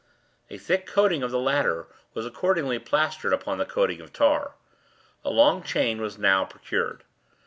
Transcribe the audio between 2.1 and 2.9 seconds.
was accordingly